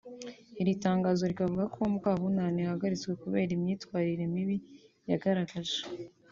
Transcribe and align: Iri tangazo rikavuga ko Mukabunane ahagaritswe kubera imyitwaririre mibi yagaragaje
Iri 0.61 0.73
tangazo 0.85 1.21
rikavuga 1.31 1.65
ko 1.73 1.79
Mukabunane 1.91 2.59
ahagaritswe 2.63 3.11
kubera 3.21 3.51
imyitwaririre 3.57 4.25
mibi 4.33 4.57
yagaragaje 5.09 5.77